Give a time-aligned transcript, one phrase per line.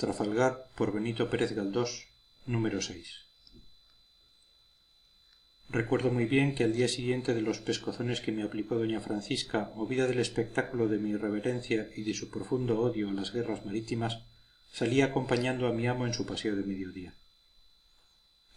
[0.00, 2.08] Trafalgar por Benito Pérez Galdós,
[2.46, 3.28] número 6.
[5.68, 9.70] Recuerdo muy bien que al día siguiente de los pescozones que me aplicó doña Francisca,
[9.76, 14.24] movida del espectáculo de mi irreverencia y de su profundo odio a las guerras marítimas,
[14.72, 17.12] salí acompañando a mi amo en su paseo de mediodía.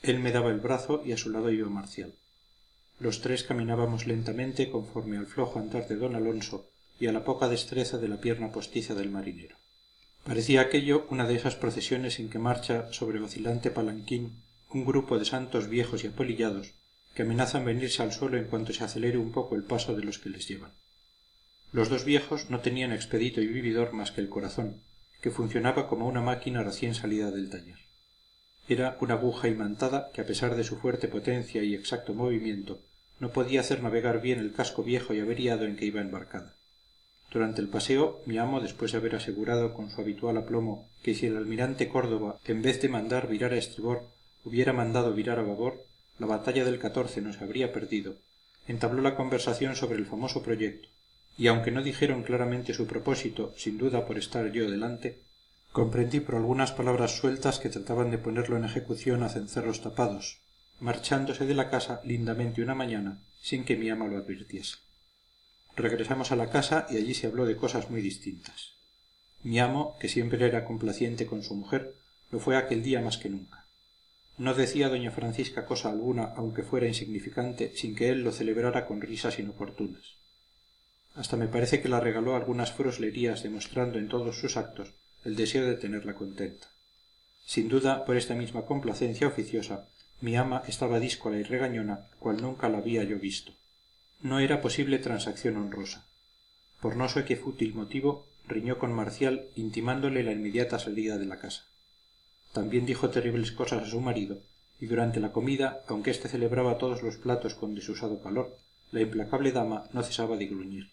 [0.02, 2.16] Él me daba el brazo y a su lado iba Marcial.
[3.00, 6.69] Los tres caminábamos lentamente conforme al flojo andar de don Alonso
[7.02, 9.57] y a la poca destreza de la pierna postiza del marinero.
[10.23, 15.25] Parecía aquello una de esas procesiones en que marcha sobre vacilante palanquín un grupo de
[15.25, 16.73] santos viejos y apolillados
[17.13, 20.19] que amenazan venirse al suelo en cuanto se acelere un poco el paso de los
[20.19, 20.71] que les llevan.
[21.73, 24.81] Los dos viejos no tenían expedito y vividor más que el corazón,
[25.21, 27.79] que funcionaba como una máquina recién salida del taller.
[28.67, 32.79] Era una aguja imantada que a pesar de su fuerte potencia y exacto movimiento
[33.19, 36.55] no podía hacer navegar bien el casco viejo y averiado en que iba embarcada.
[37.34, 41.26] Durante el paseo, mi amo, después de haber asegurado con su habitual aplomo que si
[41.26, 44.03] el almirante Córdoba, en vez de mandar virar a estribor,
[44.45, 45.84] hubiera mandado virar a babor,
[46.20, 48.17] la batalla del no se habría perdido,
[48.68, 50.90] entabló la conversación sobre el famoso proyecto,
[51.35, 55.18] y aunque no dijeron claramente su propósito, sin duda por estar yo delante,
[55.72, 60.38] comprendí por algunas palabras sueltas que trataban de ponerlo en ejecución a cencerros tapados,
[60.80, 64.78] marchándose de la casa lindamente una mañana sin que mi ama lo advirtiese
[65.75, 68.73] regresamos a la casa y allí se habló de cosas muy distintas.
[69.44, 71.95] Mi amo que siempre era complaciente con su mujer
[72.31, 73.66] lo fue aquel día más que nunca.
[74.38, 79.01] No decía doña francisca cosa alguna aunque fuera insignificante sin que él lo celebrara con
[79.01, 80.16] risas inoportunas.
[81.16, 85.66] Hasta me parece que la regaló algunas froslerías demostrando en todos sus actos el deseo
[85.66, 86.67] de tenerla contenta.
[87.45, 89.88] Sin duda por esta misma complacencia oficiosa
[90.22, 93.53] mi ama estaba díscola y regañona cual nunca la había yo visto
[94.23, 96.07] no era posible transacción honrosa.
[96.79, 101.39] Por no sé qué fútil motivo riñó con marcial intimándole la inmediata salida de la
[101.39, 101.66] casa.
[102.53, 104.38] También dijo terribles cosas a su marido
[104.79, 108.57] y durante la comida aunque éste celebraba todos los platos con desusado calor
[108.94, 110.89] la implacable dama no cesaba de gruñir.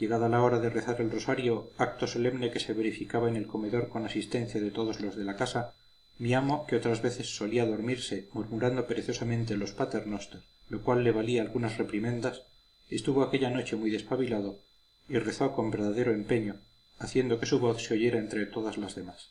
[0.00, 3.88] Llegada la hora de rezar el rosario acto solemne que se verificaba en el comedor
[3.88, 5.74] con asistencia de todos los de la casa
[6.18, 11.42] mi amo que otras veces solía dormirse murmurando perezosamente los paternoster lo cual le valía
[11.42, 12.42] algunas reprimendas
[12.90, 14.60] estuvo aquella noche muy despabilado
[15.08, 16.56] y rezó con verdadero empeño
[16.98, 19.30] haciendo que su voz se oyera entre todas las demás.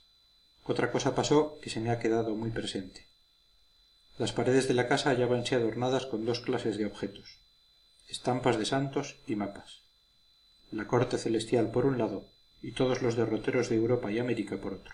[0.65, 3.07] Otra cosa pasó que se me ha quedado muy presente.
[4.17, 7.39] Las paredes de la casa hallábanse adornadas con dos clases de objetos
[8.09, 9.81] estampas de santos y mapas.
[10.71, 12.29] La corte celestial por un lado
[12.61, 14.93] y todos los derroteros de europa y américa por otro.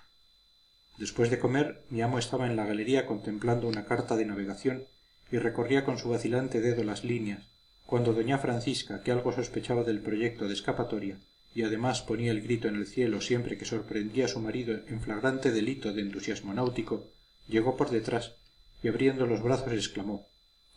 [0.97, 4.85] Después de comer mi amo estaba en la galería contemplando una carta de navegación
[5.31, 7.43] y recorría con su vacilante dedo las líneas
[7.89, 11.17] cuando doña francisca que algo sospechaba del proyecto de escapatoria
[11.55, 15.01] y además ponía el grito en el cielo siempre que sorprendía a su marido en
[15.01, 17.09] flagrante delito de entusiasmo náutico
[17.47, 18.35] llegó por detrás
[18.83, 20.27] y abriendo los brazos exclamó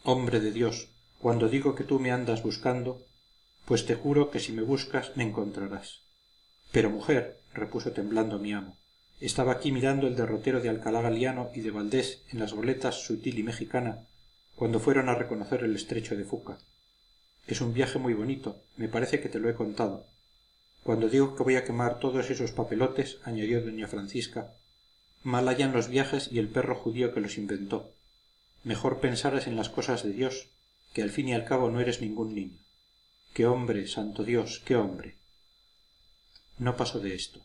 [0.04, 3.04] hombre de dios cuando digo que tú me andas buscando
[3.66, 6.00] pues te juro que si me buscas me encontrarás
[6.70, 8.78] pero mujer repuso temblando mi amo
[9.20, 13.38] estaba aquí mirando el derrotero de alcalá galiano y de valdés en las goletas sutil
[13.38, 14.06] y mexicana
[14.56, 16.56] cuando fueron a reconocer el estrecho de fuca
[17.46, 20.06] es un viaje muy bonito me parece que te lo he contado.
[20.82, 24.54] Cuando digo que voy a quemar todos esos papelotes añadió doña francisca
[25.22, 27.92] mal hayan los viajes y el perro judío que los inventó.
[28.64, 30.48] Mejor pensaras en las cosas de dios
[30.92, 32.58] que al fin y al cabo no eres ningún niño.
[33.32, 35.16] Qué hombre santo dios qué hombre.
[36.58, 37.40] No pasó de esto.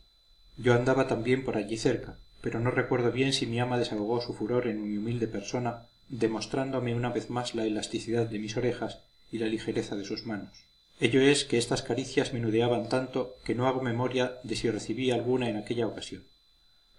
[0.56, 4.32] Yo andaba también por allí cerca pero no recuerdo bien si mi ama desahogó su
[4.32, 9.38] furor en mi humilde persona demostrándome una vez más la elasticidad de mis orejas y
[9.38, 10.64] la ligereza de sus manos.
[11.00, 15.48] Ello es que estas caricias menudeaban tanto que no hago memoria de si recibí alguna
[15.48, 16.24] en aquella ocasión.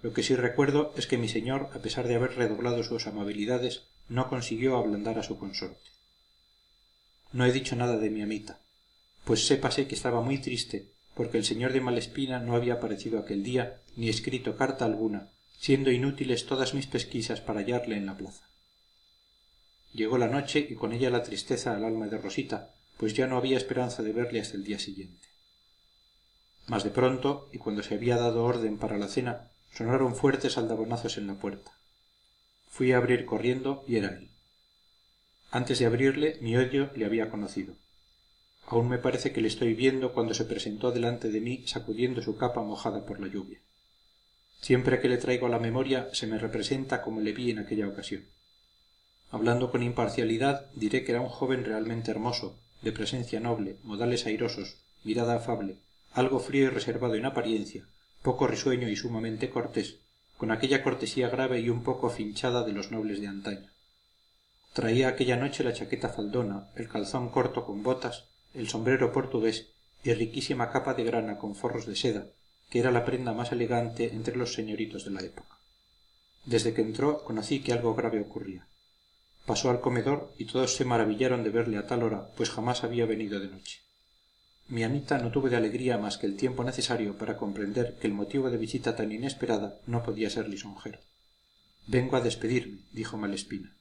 [0.02, 3.84] Lo que sí recuerdo es que mi señor a pesar de haber redoblado sus amabilidades
[4.08, 5.90] no consiguió ablandar a su consorte.
[7.34, 8.60] No he dicho nada de mi amita
[9.30, 13.44] pues sépase que estaba muy triste porque el señor de malespina no había parecido aquel
[13.44, 15.30] día ni escrito carta alguna
[15.60, 18.49] siendo inútiles todas mis pesquisas para hallarle en la plaza
[19.94, 23.38] llegó la noche y con ella la tristeza al alma de rosita pues ya no
[23.38, 25.30] había esperanza de verle hasta el día siguiente.
[26.68, 31.18] Mas de pronto y cuando se había dado orden para la cena sonaron fuertes aldabonazos
[31.18, 31.72] en la puerta.
[32.68, 34.30] Fui a abrir corriendo y era él.
[35.50, 37.76] Antes de abrirle mi odio le había conocido.
[38.68, 42.38] Aún me parece que le estoy viendo cuando se presentó delante de mí sacudiendo su
[42.38, 43.60] capa mojada por la lluvia.
[44.60, 47.88] Siempre que le traigo a la memoria se me representa como le vi en aquella
[47.88, 48.28] ocasión
[49.32, 54.78] hablando con imparcialidad diré que era un joven realmente hermoso de presencia noble modales airosos
[55.04, 55.78] mirada afable
[56.14, 57.86] algo frío y reservado en apariencia
[58.24, 60.00] poco risueño y sumamente cortés
[60.38, 63.70] con aquella cortesía grave y un poco finchada de los nobles de antaño.
[64.74, 69.68] Traía aquella noche la chaqueta faldona el calzón corto con botas el sombrero portugués
[70.04, 72.28] y riquísima capa de grana con forros de seda
[72.70, 75.58] que era la prenda más elegante entre los señoritos de la época.
[76.46, 78.68] Desde que entró conocí que algo grave ocurría
[79.46, 83.06] pasó al comedor y todos se maravillaron de verle a tal hora pues jamás había
[83.06, 83.80] venido de noche.
[84.68, 88.14] Mi amita no tuvo de alegría más que el tiempo necesario para comprender que el
[88.14, 91.00] motivo de visita tan inesperada no podía ser lisonjero.
[91.88, 93.76] Vengo a despedirme dijo malespina.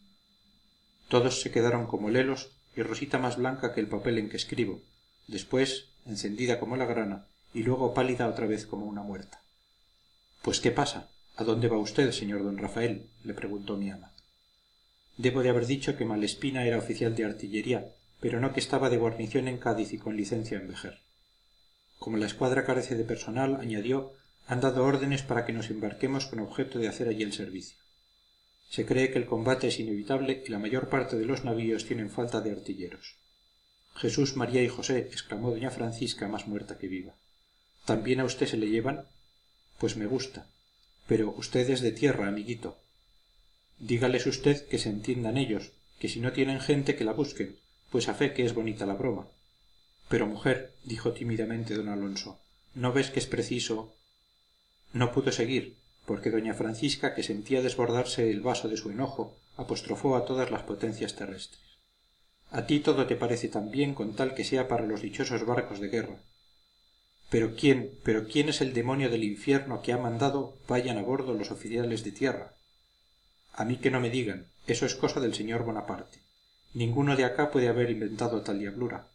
[1.09, 4.81] Todos se quedaron como lelos y rosita más blanca que el papel en que escribo
[5.27, 9.43] después encendida como la grana y luego pálida otra vez como una muerta.
[10.41, 14.13] Pues qué pasa a dónde va usted señor don rafael le preguntó mi ama
[15.19, 18.97] debo de haber dicho que malespina era oficial de artillería pero no que estaba de
[18.97, 21.01] guarnición en cádiz y con licencia en vejer
[21.99, 24.15] como la escuadra carece de personal añadió
[24.47, 27.77] han dado órdenes para que nos embarquemos con objeto de hacer allí el servicio.
[28.71, 32.11] Se cree que el combate es inevitable y la mayor parte de los navíos tienen
[32.11, 33.17] falta de artilleros.
[33.95, 37.15] Jesús maría y josé exclamó doña francisca más muerta que viva.
[37.85, 39.05] También a usted se le llevan
[39.79, 40.47] pues me gusta
[41.07, 42.79] pero usted es de tierra amiguito
[43.79, 47.57] dígales usted que se entiendan ellos que si no tienen gente que la busquen
[47.91, 49.29] pues a fe que es bonita la broma.
[50.09, 52.39] Pero mujer dijo tímidamente don alonso
[52.75, 53.95] no ves que es preciso
[54.93, 55.77] no pudo seguir
[56.07, 60.63] porque doña francisca que sentía desbordarse el vaso de su enojo apostrofó a todas las
[60.63, 61.61] potencias terrestres.
[62.51, 65.81] A ti todo te parece tan bien con tal que sea para los dichosos barcos
[65.81, 66.17] de guerra.
[67.29, 71.35] Pero quién pero quién es el demonio del infierno que ha mandado vayan a bordo
[71.35, 72.55] los oficiales de tierra
[73.55, 76.19] a mí que no me digan eso es cosa del señor bonaparte.
[76.75, 79.07] Ninguno de acá puede haber inventado tal diablura.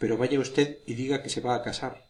[0.00, 2.06] Pero vaya usted y diga que se va a casar.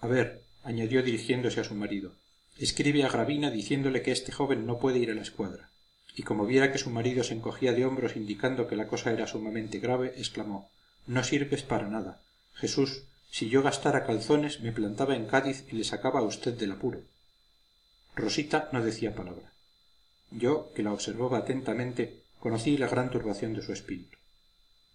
[0.00, 2.12] A ver añadió dirigiéndose a su marido.
[2.58, 5.70] Escribe a gravina diciéndole que este joven no puede ir a la escuadra.
[6.16, 9.28] Y como viera que su marido se encogía de hombros indicando que la cosa era
[9.28, 10.68] sumamente grave exclamó
[11.06, 12.20] no sirves para nada.
[12.54, 16.72] Jesús si yo gastara calzones me plantaba en cádiz y le sacaba a usted del
[16.72, 17.02] apuro
[18.16, 19.52] rosita no decía palabra
[20.30, 24.18] yo que la observaba atentamente conocí la gran turbación de su espíritu.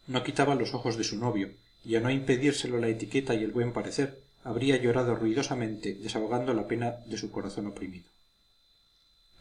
[0.08, 1.52] No quitaba los ojos de su novio
[1.84, 6.68] y a no impedírselo la etiqueta y el buen parecer habría llorado ruidosamente desahogando la
[6.68, 8.10] pena de su corazón oprimido.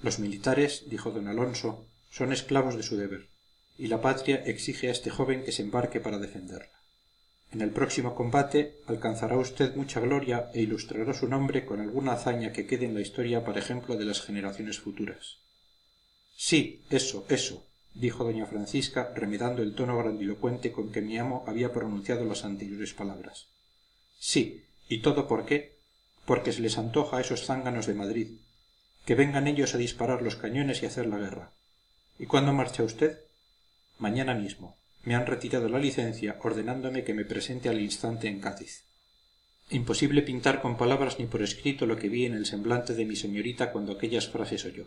[0.02, 3.28] Los militares dijo don alonso son esclavos de su deber
[3.78, 6.80] y la patria exige a este joven que se embarque para defenderla.
[7.52, 12.52] En el próximo combate alcanzará usted mucha gloria e ilustrará su nombre con alguna hazaña
[12.52, 15.42] que quede en la historia para ejemplo de las generaciones futuras
[16.36, 21.72] sí eso eso dijo doña francisca remedando el tono grandilocuente con que mi amo había
[21.72, 23.48] pronunciado las anteriores palabras.
[24.18, 25.78] Sí y todo por qué
[26.24, 28.28] porque se les antoja a esos zánganos de madrid
[29.04, 31.52] que vengan ellos a disparar los cañones y hacer la guerra.
[32.18, 33.18] Y cuándo marcha usted
[33.98, 34.76] mañana mismo.
[35.04, 38.84] Me han retirado la licencia ordenándome que me presente al instante en cádiz.
[39.70, 43.16] Imposible pintar con palabras ni por escrito lo que vi en el semblante de mi
[43.16, 44.86] señorita cuando aquellas frases oyó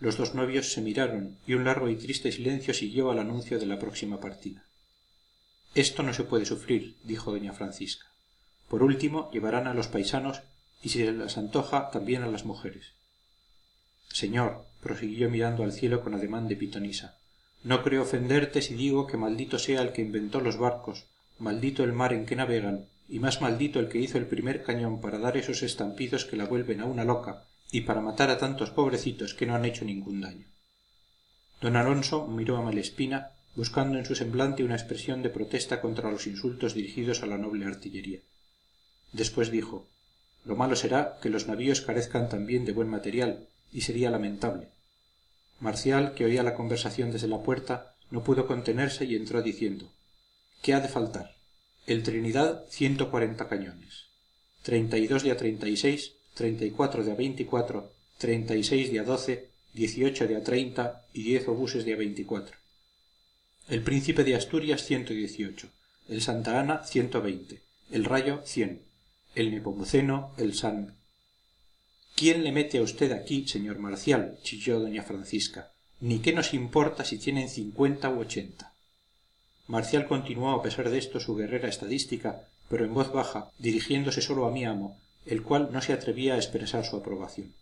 [0.00, 3.66] los dos novios se miraron y un largo y triste silencio siguió al anuncio de
[3.66, 4.64] la próxima partida.
[5.74, 8.06] Esto no se puede sufrir dijo doña francisca.
[8.68, 10.42] Por último llevarán a los paisanos
[10.82, 12.92] y si se les antoja también a las mujeres.
[14.12, 17.18] Señor prosiguió mirando al cielo con ademán de pitonisa
[17.64, 21.06] no creo ofenderte si digo que maldito sea el que inventó los barcos
[21.38, 25.00] maldito el mar en que navegan y más maldito el que hizo el primer cañón
[25.00, 28.70] para dar esos estampidos que la vuelven a una loca y para matar a tantos
[28.70, 30.46] pobrecitos que no han hecho ningún daño.
[31.60, 36.26] Don alonso miró a malespina buscando en su semblante una expresión de protesta contra los
[36.26, 38.20] insultos dirigidos a la noble artillería.
[39.12, 39.88] Después dijo
[40.44, 44.68] lo malo será que los navíos carezcan también de buen material y sería lamentable
[45.60, 49.90] marcial que oía la conversación desde la puerta no pudo contenerse y entró diciendo
[50.62, 51.34] qué ha de faltar
[51.86, 54.08] el trinidad ciento cuarenta cañones.
[54.62, 56.16] Treinta y dos de a treinta y seis
[58.90, 59.06] de a
[60.26, 61.96] de a y diez obuses de a
[63.68, 64.90] el príncipe de asturias
[66.08, 66.82] el santa ana
[67.90, 68.42] el rayo
[69.34, 70.94] el nepomuceno el san.
[72.16, 75.72] Quién le mete a usted aquí señor marcial chilló doña francisca.
[76.00, 78.72] Ni qué nos importa si tienen cincuenta u ochenta.
[79.66, 84.46] Marcial continuó a pesar de esto su guerrera estadística pero en voz baja dirigiéndose sólo
[84.46, 87.54] a mi amo el cual no se atrevía a expresar su aprobación.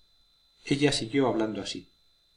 [0.65, 1.91] Ella siguió hablando así.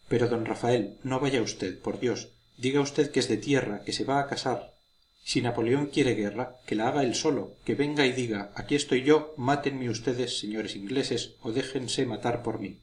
[0.08, 3.94] Pero don rafael no vaya usted por dios diga usted que es de tierra que
[3.94, 4.76] se va a casar.
[5.24, 9.04] Si napoleón quiere guerra que la haga él solo que venga y diga aquí estoy
[9.04, 12.82] yo mátenme ustedes señores ingleses o déjense matar por mí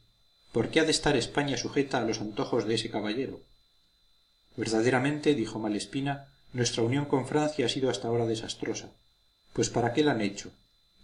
[0.53, 3.41] por qué ha de estar españa sujeta a los antojos de ese caballero
[4.57, 8.93] verdaderamente dijo malespina nuestra unión con francia ha sido hasta ahora desastrosa.
[9.53, 10.53] Pues para qué la han hecho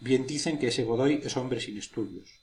[0.03, 2.43] bien dicen que ese godoy es hombre sin estudios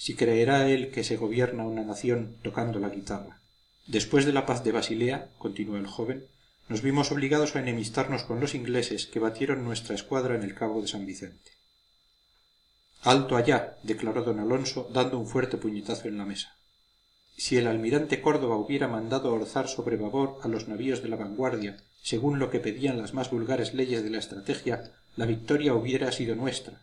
[0.00, 3.42] si creerá él que se gobierna una nación tocando la guitarra.
[3.86, 6.24] Después de la paz de basilea continuó el joven
[6.70, 10.80] nos vimos obligados a enemistarnos con los ingleses que batieron nuestra escuadra en el cabo
[10.80, 11.50] de san vicente.
[13.02, 16.56] Alto allá declaró don alonso dando un fuerte puñetazo en la mesa.
[17.36, 21.76] Si el almirante córdoba hubiera mandado orzar sobre babor a los navíos de la vanguardia
[22.02, 26.34] según lo que pedían las más vulgares leyes de la estrategia la victoria hubiera sido
[26.34, 26.80] nuestra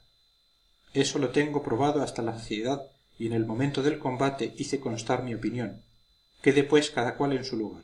[1.01, 2.81] eso lo tengo probado hasta la saciedad
[3.19, 5.81] y en el momento del combate hice constar mi opinión.
[6.41, 7.83] Quede pues cada cual en su lugar.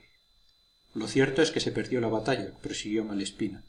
[0.93, 3.63] Lo cierto es que se perdió la batalla prosiguió malespina.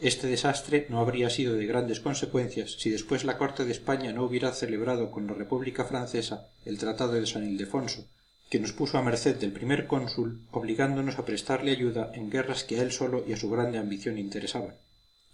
[0.00, 4.24] Este desastre no habría sido de grandes consecuencias si después la corte de españa no
[4.24, 8.06] hubiera celebrado con la república francesa el tratado de san ildefonso
[8.48, 12.80] que nos puso a merced del primer cónsul obligándonos a prestarle ayuda en guerras que
[12.80, 14.74] a él solo y a su grande ambición interesaban.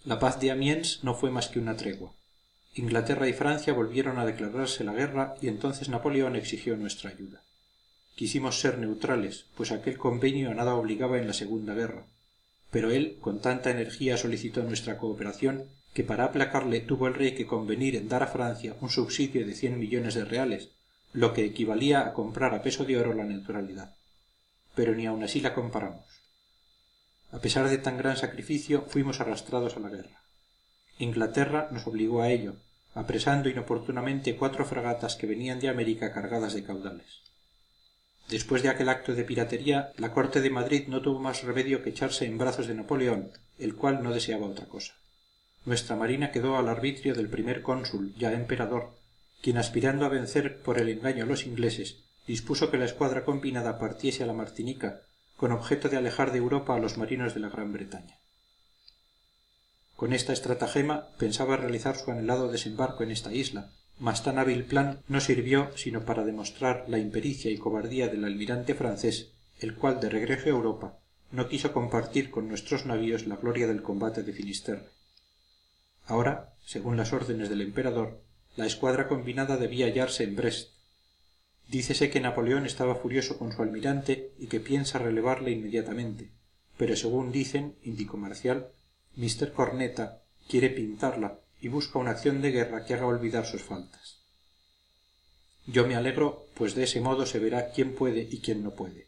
[0.05, 2.13] La paz de amiens no fue más que una tregua
[2.77, 7.41] inglaterra y francia volvieron a declararse la guerra y entonces napoleón exigió nuestra ayuda.
[8.15, 12.05] Quisimos ser neutrales pues aquel convenio a nada obligaba en la segunda guerra.
[12.71, 17.47] Pero él con tanta energía solicitó nuestra cooperación que para aplacarle tuvo el rey que
[17.47, 20.69] convenir en dar a francia un subsidio de cien millones de reales
[21.13, 23.95] lo que equivalía a comprar a peso de oro la neutralidad.
[24.75, 26.05] Pero ni aun así la comparamos.
[27.31, 30.21] A pesar de tan gran sacrificio fuimos arrastrados a la guerra.
[30.99, 32.57] Inglaterra nos obligó a ello
[32.97, 37.21] apresando inoportunamente cuatro fragatas que venían de américa cargadas de caudales.
[38.27, 41.91] Después de aquel acto de piratería la corte de madrid no tuvo más remedio que
[41.91, 44.95] echarse en brazos de napoleón el cual no deseaba otra cosa.
[45.63, 48.95] Nuestra marina quedó al arbitrio del primer cónsul ya emperador
[49.43, 53.77] quien aspirando a vencer por el engaño a los ingleses dispuso que la escuadra combinada
[53.77, 55.01] partiese a la martinica
[55.35, 58.17] con objeto de alejar de europa a los marinos de la gran bretaña
[59.97, 65.01] con esta estratagema pensaba realizar su anhelado desembarco en esta isla mas tan hábil plan
[65.07, 70.09] no sirvió sino para demostrar la impericia y cobardía del almirante francés el cual de
[70.09, 70.99] regreso a europa
[71.31, 74.87] no quiso compartir con nuestros navíos la gloria del combate de finisterre.
[76.05, 78.21] Ahora según las órdenes del emperador
[78.55, 80.73] la escuadra combinada debía hallarse en brest.
[81.67, 86.37] Dícese que napoleón estaba furioso con su almirante y que piensa relevarle inmediatamente
[86.77, 88.69] pero según dicen indicó marcial
[89.17, 94.19] mr corneta quiere pintarla y busca una acción de guerra que haga olvidar sus faltas.
[95.65, 99.07] Yo me alegro pues de ese modo se verá quién puede y quién no puede.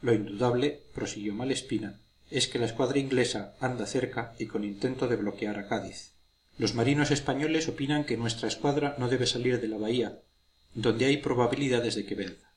[0.00, 5.16] Lo indudable prosiguió malespina es que la escuadra inglesa anda cerca y con intento de
[5.16, 6.12] bloquear a cádiz.
[6.56, 10.22] Los marinos españoles opinan que nuestra escuadra no debe salir de la bahía
[10.74, 12.54] donde hay probabilidades de que venza.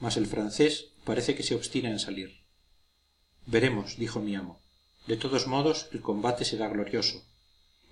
[0.00, 2.44] Mas el francés parece que se obstina en salir.
[3.46, 4.63] Veremos dijo mi amo
[5.06, 7.24] de todos modos el combate será glorioso.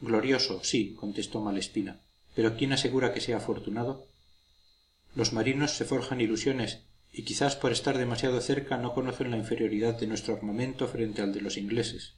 [0.01, 2.01] Glorioso sí contestó malespina.
[2.35, 4.09] Pero quién asegura que sea afortunado
[5.15, 9.99] los marinos se forjan ilusiones y quizás por estar demasiado cerca no conocen la inferioridad
[10.01, 12.15] de nuestro armamento frente al de los ingleses.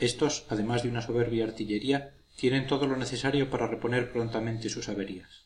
[0.00, 5.44] Éstos además de una soberbia artillería tienen todo lo necesario para reponer prontamente sus averías.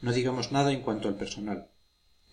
[0.00, 1.68] No digamos nada en cuanto al personal.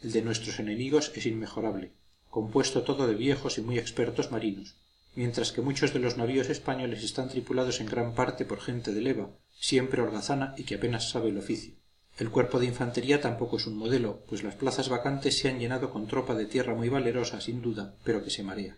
[0.02, 1.92] El de nuestros enemigos es inmejorable
[2.30, 4.76] compuesto todo de viejos y muy expertos marinos
[5.18, 9.02] mientras que muchos de los navíos españoles están tripulados en gran parte por gente de
[9.02, 11.74] leva siempre holgazana y que apenas sabe el oficio.
[12.20, 15.90] El cuerpo de infantería tampoco es un modelo pues las plazas vacantes se han llenado
[15.90, 18.78] con tropa de tierra muy valerosa sin duda pero que se marea.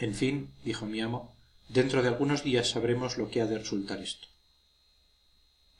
[0.00, 1.32] En fin dijo mi amo
[1.68, 4.26] dentro de algunos días sabremos lo que ha de resultar esto.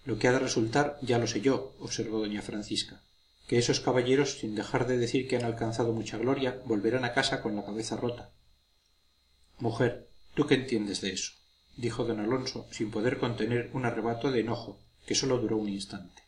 [0.04, 3.02] Lo que ha de resultar ya lo sé yo observó doña francisca
[3.48, 7.42] que esos caballeros sin dejar de decir que han alcanzado mucha gloria volverán a casa
[7.42, 8.30] con la cabeza rota
[9.58, 11.32] mujer tú qué entiendes de eso
[11.76, 16.22] dijo don alonso sin poder contener un arrebato de enojo que sólo duró un instante.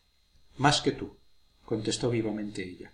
[0.57, 1.17] Más que tú
[1.65, 2.93] contestó vivamente ella.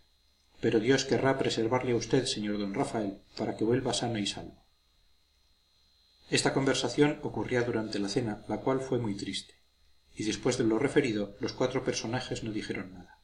[0.62, 4.64] Pero dios querrá preservarle a usted señor don rafael para que vuelva sano y salvo.
[6.30, 9.56] Esta conversación ocurría durante la cena la cual fue muy triste
[10.16, 13.20] y después de lo referido los cuatro personajes no dijeron nada.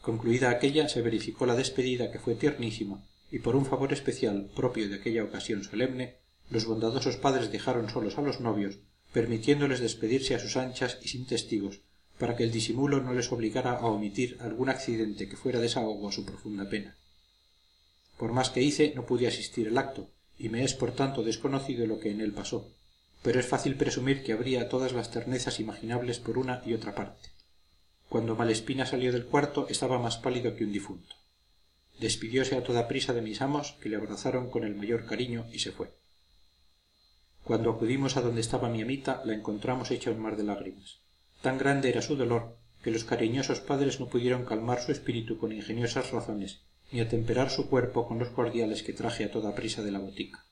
[0.00, 3.02] Concluida aquélla se verificó la despedida que fue tiernísima
[3.34, 6.18] y por un favor especial propio de aquella ocasión solemne
[6.50, 8.78] los bondadosos padres dejaron solos a los novios
[9.12, 11.80] permitiéndoles despedirse a sus anchas y sin testigos
[12.16, 16.12] para que el disimulo no les obligara a omitir algún accidente que fuera desahogo a
[16.12, 16.96] su profunda pena.
[18.18, 21.88] Por más que hice no pude asistir al acto y me es por tanto desconocido
[21.88, 22.70] lo que en él pasó
[23.24, 27.30] pero es fácil presumir que habría todas las ternezas imaginables por una y otra parte.
[28.08, 31.16] Cuando malespina salió del cuarto estaba más pálido que un difunto
[31.98, 35.60] despidióse a toda prisa de mis amos que le abrazaron con el mayor cariño y
[35.60, 35.94] se fue.
[37.44, 41.00] Cuando acudimos a donde estaba mi amita la encontramos hecha un mar de lágrimas.
[41.42, 45.52] Tan grande era su dolor que los cariñosos padres no pudieron calmar su espíritu con
[45.52, 49.90] ingeniosas razones ni atemperar su cuerpo con los cordiales que traje a toda prisa de
[49.90, 50.44] la botica.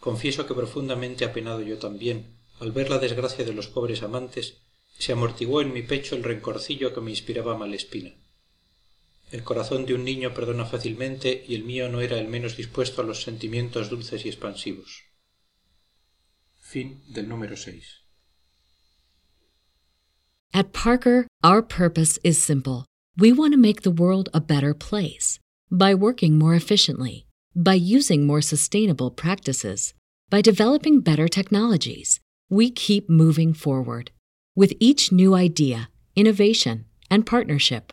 [0.00, 4.58] Confieso que profundamente apenado yo también al ver la desgracia de los pobres amantes
[4.98, 8.14] se amortiguó en mi pecho el rencorcillo que me inspiraba malespina
[9.34, 13.02] el corazón de un niño perdona fácilmente y el mío no era el menos dispuesto
[13.02, 15.02] a los sentimientos dulces y expansivos
[16.60, 18.02] fin del número 6
[20.52, 22.86] At Parker, our purpose is simple.
[23.18, 27.26] We want to make the world a better place by working more efficiently,
[27.56, 29.94] by using more sustainable practices,
[30.30, 32.20] by developing better technologies.
[32.48, 34.12] We keep moving forward.
[34.54, 37.92] With each new idea, innovation, and partnership,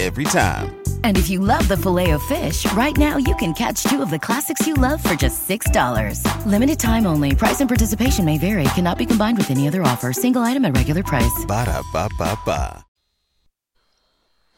[0.00, 0.80] Every time.
[1.04, 4.10] And if you love the filet of fish, right now you can catch two of
[4.10, 6.24] the classics you love for just $6.
[6.46, 7.34] Limited time only.
[7.34, 8.64] Price and participation may vary.
[8.74, 10.12] Cannot be combined with any other offer.
[10.12, 11.44] Single item at regular price.
[11.46, 12.86] Ba da ba ba ba.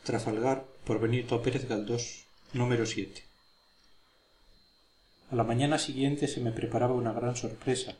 [0.04, 3.22] Trafalgar por Benito Pérez Galdós, número 7.
[5.30, 7.94] A la mañana siguiente se me preparaba una gran sorpresa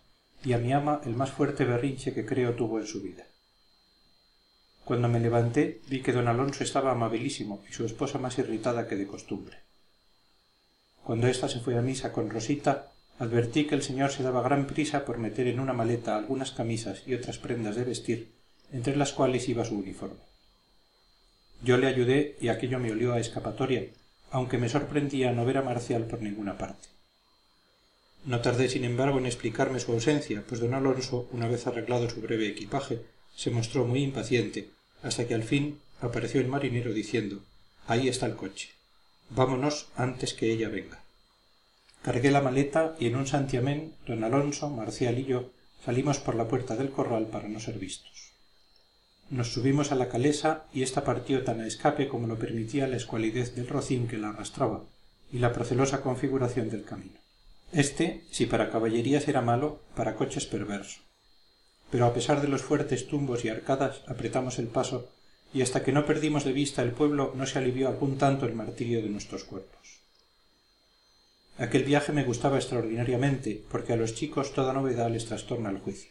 [0.44, 3.24] y a mi ama el más fuerte berrinche que creo tuvo en su vida.
[4.84, 8.96] Cuando me levanté vi que don Alonso estaba amabilísimo y su esposa más irritada que
[8.96, 9.58] de costumbre.
[11.04, 14.66] Cuando ésta se fue a misa con Rosita, advertí que el señor se daba gran
[14.66, 18.32] prisa por meter en una maleta algunas camisas y otras prendas de vestir,
[18.72, 20.20] entre las cuales iba su uniforme.
[21.62, 23.86] Yo le ayudé y aquello me olió a escapatoria,
[24.30, 26.88] aunque me sorprendía no ver a Marcial por ninguna parte.
[28.24, 32.20] No tardé, sin embargo, en explicarme su ausencia, pues don Alonso, una vez arreglado su
[32.20, 33.00] breve equipaje,
[33.34, 34.70] se mostró muy impaciente,
[35.02, 37.42] hasta que al fin apareció el marinero diciendo
[37.86, 38.70] Ahí está el coche.
[39.30, 41.02] Vámonos antes que ella venga.
[42.02, 45.50] Cargué la maleta y en un santiamén don Alonso, Marcial y yo
[45.84, 48.32] salimos por la puerta del corral para no ser vistos.
[49.30, 52.96] Nos subimos a la calesa y ésta partió tan a escape como lo permitía la
[52.96, 54.84] escualidez del rocín que la arrastraba
[55.32, 57.18] y la procelosa configuración del camino.
[57.72, 61.00] Este, si para caballerías era malo, para coches perverso.
[61.92, 65.10] Pero a pesar de los fuertes tumbos y arcadas apretamos el paso
[65.52, 68.54] y hasta que no perdimos de vista el pueblo no se alivió algún tanto el
[68.54, 70.00] martirio de nuestros cuerpos.
[71.58, 76.10] Aquel viaje me gustaba extraordinariamente porque a los chicos toda novedad les trastorna el juicio.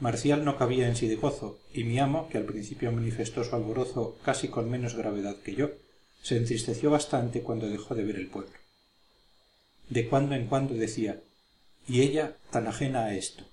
[0.00, 3.56] Marcial no cabía en sí de gozo y mi amo, que al principio manifestó su
[3.56, 5.70] alborozo casi con menos gravedad que yo,
[6.22, 8.52] se entristeció bastante cuando dejó de ver el pueblo.
[9.88, 11.22] De cuando en cuando decía
[11.88, 13.44] y ella tan ajena a esto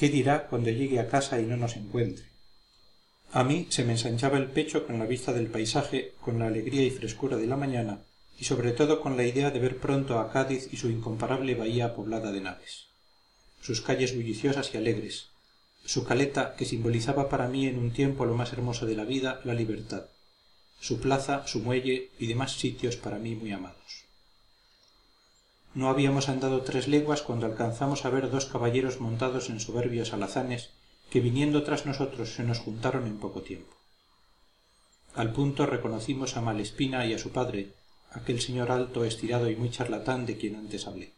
[0.00, 2.24] qué dirá cuando llegue a casa y no nos encuentre
[3.32, 6.84] a mí se me ensanchaba el pecho con la vista del paisaje con la alegría
[6.86, 8.00] y frescura de la mañana
[8.38, 11.94] y sobre todo con la idea de ver pronto a cádiz y su incomparable bahía
[11.94, 12.86] poblada de naves.
[13.60, 15.28] Sus calles bulliciosas y alegres.
[15.84, 19.42] Su caleta que simbolizaba para mí en un tiempo lo más hermoso de la vida
[19.44, 20.06] la libertad.
[20.80, 23.99] Su plaza su muelle y demás sitios para mí muy amados
[25.74, 30.70] no habíamos andado tres leguas cuando alcanzamos a ver dos caballeros montados en soberbios alazanes
[31.10, 33.76] que viniendo tras nosotros se nos juntaron en poco tiempo.
[35.14, 37.74] Al punto reconocimos a malespina y a su padre
[38.12, 41.12] aquel señor alto estirado y muy charlatán de quien antes hablé.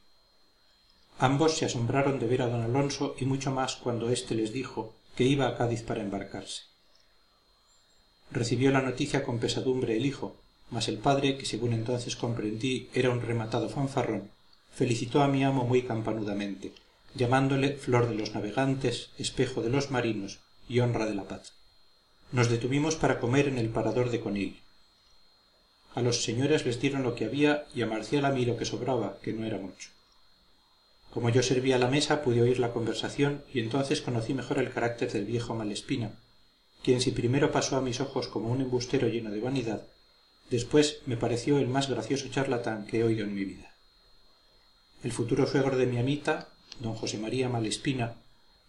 [1.19, 4.95] Ambos se asombraron de ver a don alonso y mucho más cuando éste les dijo
[5.17, 6.62] que iba a cádiz para embarcarse.
[8.31, 10.37] Recibió la noticia con pesadumbre el hijo
[10.73, 14.31] mas el padre que según entonces comprendí era un rematado fanfarrón
[14.74, 16.72] felicitó a mi amo muy campanudamente
[17.14, 21.52] llamándole flor de los navegantes espejo de los marinos y honra de la paz.
[22.30, 24.61] Nos detuvimos para comer en el parador de conil.
[25.94, 28.64] A los señores les dieron lo que había y a marcial a mí lo que
[28.64, 29.90] sobraba que no era mucho.
[31.12, 35.12] Como yo servía la mesa pude oír la conversación y entonces conocí mejor el carácter
[35.12, 36.12] del viejo malespina
[36.82, 39.82] quien si primero pasó a mis ojos como un embustero lleno de vanidad
[40.50, 43.71] después me pareció el más gracioso charlatán que he oído en mi vida
[45.03, 48.15] el futuro suegro de mi amita don josé maría malespina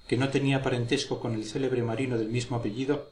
[0.08, 3.12] que no tenía parentesco con el célebre marino del mismo apellido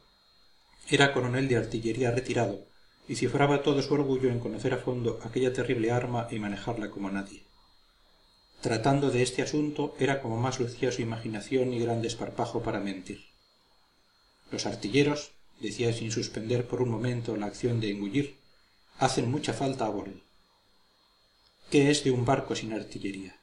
[0.90, 2.66] era coronel de artillería retirado
[3.08, 7.12] y cifraba todo su orgullo en conocer a fondo aquella terrible arma y manejarla como
[7.12, 7.44] nadie.
[8.62, 13.26] Tratando de este asunto era como más lucía su imaginación y gran desparpajo para mentir.
[14.52, 18.38] Los artilleros decía sin suspender por un momento la acción de engullir
[18.98, 20.20] hacen mucha falta a bordo
[21.72, 23.34] qué es de un barco sin artillería.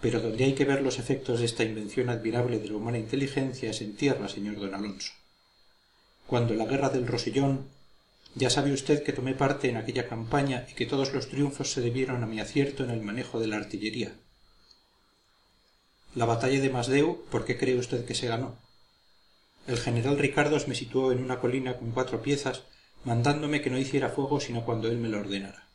[0.00, 3.70] Pero donde hay que ver los efectos de esta invención admirable de la humana inteligencia
[3.70, 5.12] es en tierra señor don alonso.
[6.28, 7.66] Cuando la guerra del rosellón
[8.36, 11.80] ya sabe usted que tomé parte en aquella campaña y que todos los triunfos se
[11.80, 14.14] debieron a mi acierto en el manejo de la artillería.
[16.14, 18.56] La batalla de masdeu por qué cree usted que se ganó
[19.66, 22.62] el general ricardos me situó en una colina con cuatro piezas
[23.04, 25.69] mandándome que no hiciera fuego sino cuando él me lo ordenara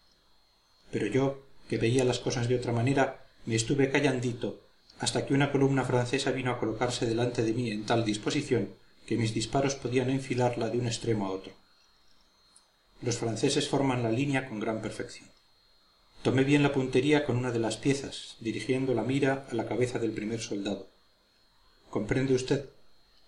[0.91, 4.61] pero yo que veía las cosas de otra manera me estuve callandito
[4.99, 8.73] hasta que una columna francesa vino a colocarse delante de mí en tal disposición
[9.05, 11.53] que mis disparos podían enfilarla de un extremo a otro.
[13.01, 15.29] Los franceses forman la línea con gran perfección.
[16.23, 19.99] Tomé bien la puntería con una de las piezas dirigiendo la mira a la cabeza
[19.99, 20.89] del primer soldado.
[21.89, 22.69] Comprende usted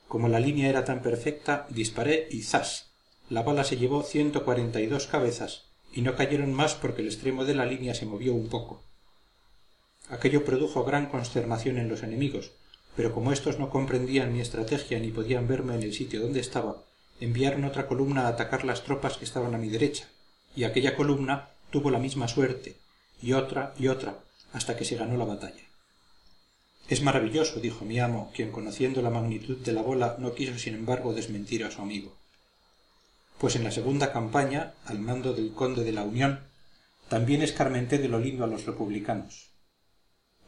[0.07, 2.91] como la línea era tan perfecta disparé y zas
[3.29, 5.65] la bala se llevó ciento cuarenta y dos cabezas
[5.97, 8.83] y no cayeron más porque el extremo de la línea se movió un poco.
[10.09, 12.51] Aquello produjo gran consternación en los enemigos
[12.95, 16.83] pero como éstos no comprendían mi estrategia ni podían verme en el sitio donde estaba
[17.19, 20.07] enviaron otra columna a atacar las tropas que estaban a mi derecha
[20.55, 22.75] y aquella columna tuvo la misma suerte
[23.21, 24.19] y otra y otra
[24.53, 25.63] hasta que se ganó la batalla.
[26.89, 30.75] Es maravilloso dijo mi amo quien conociendo la magnitud de la bola no quiso sin
[30.75, 32.16] embargo desmentir a su amigo
[33.37, 36.41] pues en la segunda campaña al mando del conde de la unión
[37.09, 39.51] también escarmenté de lo lindo a los republicanos.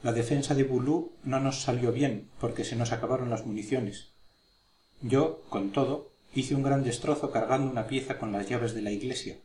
[0.02, 4.12] La defensa de boulou no nos salió bien porque se nos acabaron las municiones.
[5.02, 8.92] Yo con todo hice un gran destrozo cargando una pieza con las llaves de la
[8.92, 9.38] iglesia.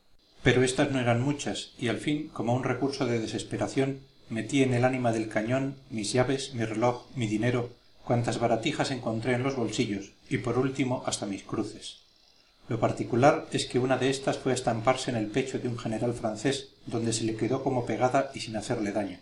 [0.42, 4.74] Pero éstas no eran muchas y al fin como un recurso de desesperación metí en
[4.74, 7.70] el ánima del cañón mis llaves mi reloj mi dinero
[8.04, 12.03] cuantas baratijas encontré en los bolsillos y por último hasta mis cruces
[12.66, 15.78] lo particular es que una de éstas fue a estamparse en el pecho de un
[15.78, 19.18] general francés donde se le quedó como pegada y sin hacerle daño.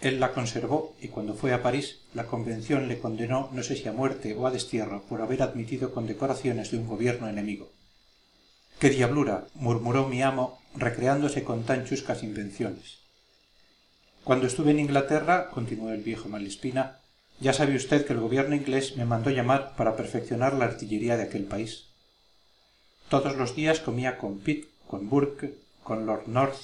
[0.00, 3.86] Él la conservó y cuando fue a parís la convención le condenó no sé si
[3.86, 7.70] a muerte o a destierro por haber admitido condecoraciones de un gobierno enemigo.
[8.80, 12.98] Qué diablura murmuró mi amo recreándose con tan chuscas invenciones.
[14.24, 16.98] Cuando estuve en inglaterra continuó el viejo malespina
[17.38, 21.22] ya sabe usted que el gobierno inglés me mandó llamar para perfeccionar la artillería de
[21.22, 21.89] aquel país
[23.10, 26.60] todos los días comía con pitt con burke con lord north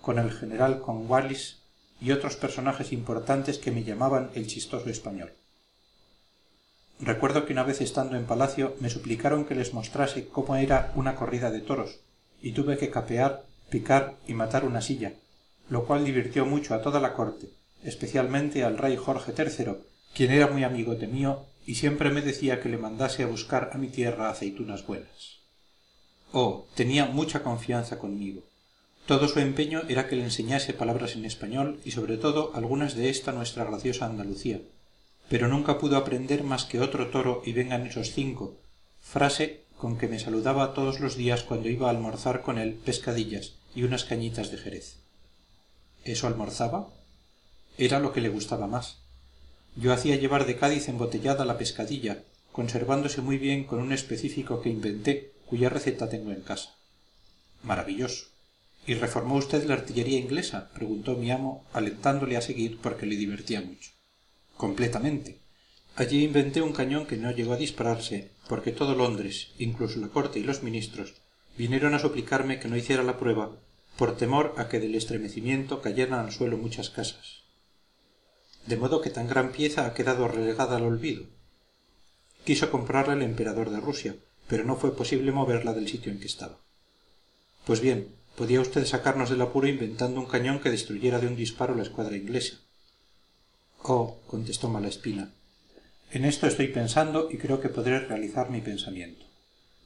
[0.00, 1.58] con el general cornwallis
[2.00, 5.34] y otros personajes importantes que me llamaban el chistoso español.
[6.98, 11.14] Recuerdo que una vez estando en palacio me suplicaron que les mostrase cómo era una
[11.14, 12.00] corrida de toros
[12.40, 15.12] y tuve que capear picar y matar una silla
[15.68, 17.50] lo cual divirtió mucho a toda la corte
[17.84, 19.76] especialmente al rey jorge iii
[20.14, 23.76] quien era muy amigote mío y siempre me decía que le mandase a buscar a
[23.76, 25.41] mi tierra aceitunas buenas
[26.32, 28.42] oh tenía mucha confianza conmigo.
[29.06, 33.10] Todo su empeño era que le enseñase palabras en español y sobre todo algunas de
[33.10, 34.60] esta nuestra graciosa andalucía.
[35.28, 38.56] Pero nunca pudo aprender más que otro toro y vengan esos cinco.
[39.00, 43.54] Frase con que me saludaba todos los días cuando iba a almorzar con él pescadillas
[43.74, 44.98] y unas cañitas de jerez.
[46.04, 46.88] Eso almorzaba
[47.78, 48.98] era lo que le gustaba más.
[49.74, 54.68] Yo hacía llevar de cádiz embotellada la pescadilla conservándose muy bien con un específico que
[54.68, 56.70] inventé cuya receta tengo en casa.
[57.62, 58.24] Maravilloso.
[58.86, 63.60] Y reformó usted la artillería inglesa preguntó mi amo alentándole a seguir porque le divertía
[63.60, 63.90] mucho.
[64.56, 65.40] Completamente.
[65.94, 70.38] Allí inventé un cañón que no llegó a dispararse porque todo londres incluso la corte
[70.38, 71.20] y los ministros
[71.58, 73.50] vinieron a suplicarme que no hiciera la prueba
[73.98, 77.42] por temor a que del estremecimiento cayeran al suelo muchas casas.
[78.66, 81.26] De modo que tan gran pieza ha quedado relegada al olvido.
[82.46, 84.16] Quiso comprarla el emperador de rusia
[84.48, 86.58] pero no fue posible moverla del sitio en que estaba.
[87.64, 91.74] Pues bien podía usted sacarnos del apuro inventando un cañón que destruyera de un disparo
[91.74, 92.56] la escuadra inglesa.
[93.82, 95.32] Oh contestó malespina
[96.12, 99.24] en esto estoy pensando y creo que podré realizar mi pensamiento.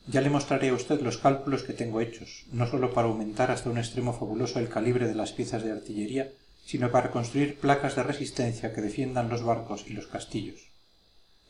[0.08, 3.70] Ya le mostraré a usted los cálculos que tengo hechos no sólo para aumentar hasta
[3.70, 6.32] un extremo fabuloso el calibre de las piezas de artillería
[6.64, 10.66] sino para construir placas de resistencia que defiendan los barcos y los castillos.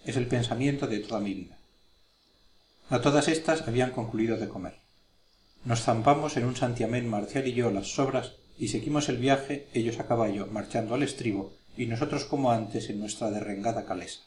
[0.04, 1.56] Es el pensamiento de toda mi vida
[2.88, 4.78] a todas estas habían concluido de comer.
[5.64, 9.98] Nos zampamos en un santiamén marcial y yo las sobras y seguimos el viaje ellos
[9.98, 14.20] a caballo marchando al estribo y nosotros como antes en nuestra derrengada calesa.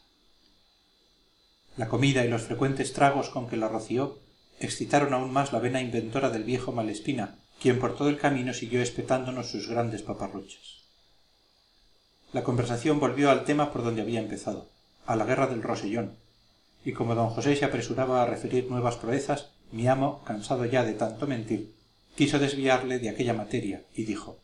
[1.76, 4.18] La comida y los frecuentes tragos con que la roció
[4.58, 8.82] excitaron aún más la vena inventora del viejo malespina quien por todo el camino siguió
[8.82, 10.80] espetándonos sus grandes paparruchas.
[12.32, 14.70] La conversación volvió al tema por donde había empezado
[15.06, 16.16] a la guerra del rosellón
[16.84, 20.94] y como don josé se apresuraba a referir nuevas proezas mi amo cansado ya de
[20.94, 21.74] tanto mentir
[22.16, 24.38] quiso desviarle de aquella materia y dijo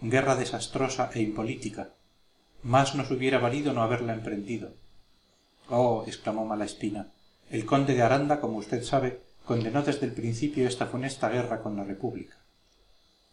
[0.00, 1.90] guerra desastrosa e impolítica.
[2.62, 4.74] Más nos hubiera valido no haberla emprendido
[5.68, 7.12] oh exclamó malespina
[7.50, 11.76] el conde de aranda como usted sabe condenó desde el principio esta funesta guerra con
[11.76, 12.36] la república.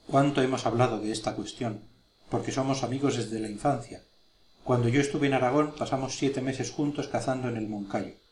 [0.05, 1.81] Cuánto hemos hablado de esta cuestión
[2.29, 4.03] porque somos amigos desde la infancia.
[4.63, 8.22] Cuando yo estuve en aragón pasamos siete meses juntos cazando en el moncayo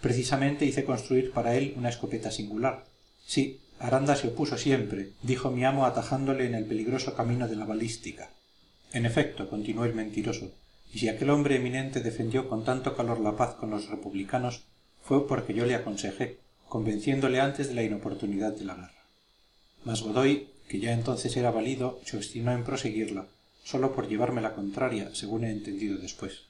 [0.00, 2.84] precisamente hice construir para él una escopeta singular.
[3.26, 7.64] Sí aranda se opuso siempre dijo mi amo atajándole en el peligroso camino de la
[7.64, 8.30] balística.
[8.92, 10.52] En efecto continuó el mentiroso
[10.92, 14.64] y si aquel hombre eminente defendió con tanto calor la paz con los republicanos
[15.02, 19.04] fue porque yo le aconsejé convenciéndole antes de la inoportunidad de la guerra.
[19.84, 23.26] Mas godoy que ya entonces era valido se obstinó en proseguirla
[23.64, 26.47] sólo por llevarme la contraria según he entendido después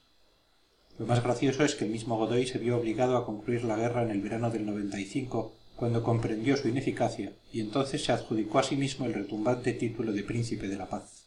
[0.99, 4.03] lo más gracioso es que el mismo godoy se vio obligado a concluir la guerra
[4.03, 4.65] en el verano del
[5.77, 10.23] cuando comprendió su ineficacia y entonces se adjudicó a sí mismo el retumbante título de
[10.23, 11.23] príncipe de la paz.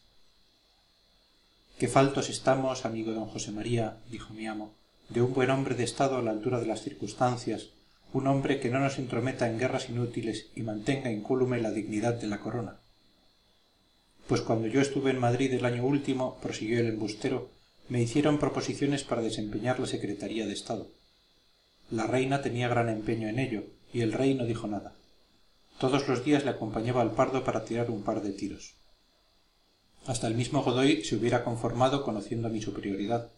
[1.79, 4.75] Qué faltos estamos amigo don josé maría dijo mi amo
[5.09, 7.71] de un buen hombre de estado a la altura de las circunstancias
[8.13, 12.27] un hombre que no nos entrometa en guerras inútiles y mantenga incólume la dignidad de
[12.27, 12.77] la corona
[14.29, 17.49] pues cuando yo estuve en madrid el año último prosiguió el embustero
[17.93, 20.89] me hicieron proposiciones para desempeñar la secretaría de estado.
[21.91, 24.95] La reina tenía gran empeño en ello y el rey no dijo nada.
[25.79, 28.73] Todos los días le acompañaba al pardo para tirar un par de tiros.
[30.07, 33.29] Hasta el mismo godoy se hubiera conformado conociendo mi superioridad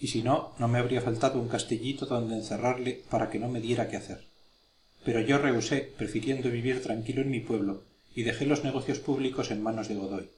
[0.00, 3.60] y si no no me habría faltado un castellito donde encerrarle para que no me
[3.60, 4.24] diera qué hacer.
[5.04, 7.82] Pero yo rehusé prefiriendo vivir tranquilo en mi pueblo
[8.14, 10.30] y dejé los negocios públicos en manos de godoy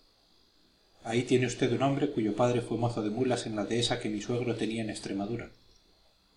[1.04, 4.08] ahí tiene usted un hombre cuyo padre fue mozo de mulas en la dehesa que
[4.08, 5.50] mi suegro tenía en extremadura.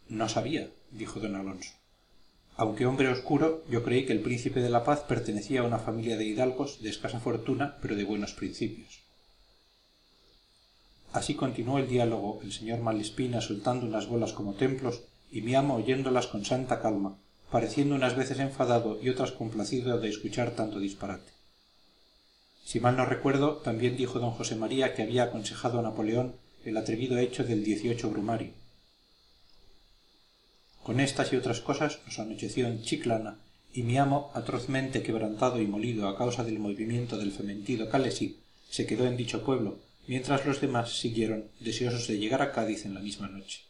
[0.09, 1.71] No sabía dijo don alonso.
[2.57, 6.17] Aunque hombre oscuro yo creí que el príncipe de la paz pertenecía a una familia
[6.17, 8.99] de hidalgos de escasa fortuna pero de buenos principios.
[11.11, 15.75] Así continuó el diálogo el señor malespina soltando unas bolas como templos y mi amo
[15.75, 17.17] oyéndolas con santa calma
[17.51, 21.34] pareciendo unas veces enfadado y otras complacido de escuchar tanto disparate
[22.65, 26.75] si mal no recuerdo también dijo don josé maría que había aconsejado a napoleón el
[26.75, 27.63] atrevido hecho del
[28.09, 28.51] brumario
[30.83, 33.37] con estas y otras cosas nos anocheció en chiclana
[33.73, 38.85] y mi amo atrozmente quebrantado y molido a causa del movimiento del fementido calesí se
[38.85, 42.99] quedó en dicho pueblo mientras los demás siguieron deseosos de llegar a cádiz en la
[42.99, 43.61] misma noche.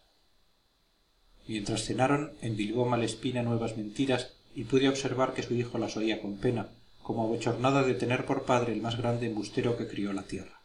[1.47, 6.37] Mientras cenaron endilgó malespina nuevas mentiras y pude observar que su hijo las oía con
[6.37, 6.69] pena
[7.05, 10.59] como abochornado de tener por padre el más grande embustero que crió la tierra.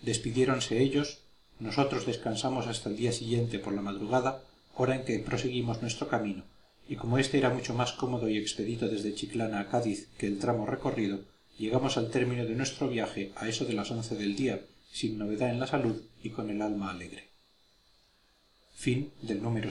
[0.00, 1.18] Despidiéronse ellos
[1.60, 4.42] nosotros descansamos hasta el día siguiente por la madrugada
[4.74, 6.44] hora en que proseguimos nuestro camino
[6.88, 10.38] y como éste era mucho más cómodo y expedito desde chiclana a cádiz que el
[10.38, 11.20] tramo recorrido
[11.58, 15.50] llegamos al término de nuestro viaje a eso de las once del día sin novedad
[15.50, 17.28] en la salud y con el alma alegre.
[18.74, 19.70] Fin del número